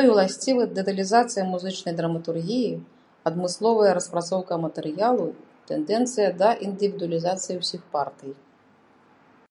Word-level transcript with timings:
Ёй 0.00 0.06
уласцівы 0.10 0.62
дэталізацыя 0.76 1.44
музычнай 1.54 1.94
драматургіі, 2.02 2.70
адмысловая 3.32 3.90
распрацоўка 4.00 4.54
матэрыялу, 4.66 5.26
тэндэнцыя 5.72 6.30
да 6.44 6.50
індывідуалізацыі 6.70 7.54
ўсіх 7.66 7.82
партый. 7.98 8.32